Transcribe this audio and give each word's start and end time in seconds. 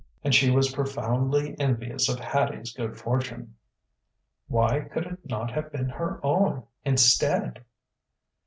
And 0.23 0.33
she 0.33 0.49
was 0.49 0.73
profoundly 0.73 1.55
envious 1.59 2.09
of 2.09 2.17
Hattie's 2.17 2.73
good 2.73 2.97
fortune. 2.97 3.53
Why 4.47 4.79
could 4.79 5.05
it 5.05 5.19
not 5.29 5.51
have 5.51 5.71
been 5.71 5.89
her 5.89 6.19
own, 6.25 6.63
instead? 6.83 7.63